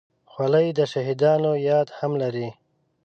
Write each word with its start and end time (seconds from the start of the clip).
خولۍ 0.31 0.67
د 0.77 0.79
شهیدانو 0.91 1.51
یاد 1.69 1.87
هم 1.99 2.11
لري. 2.21 2.49